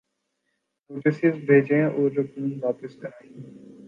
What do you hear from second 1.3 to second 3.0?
بھیجیں اور رقوم واپس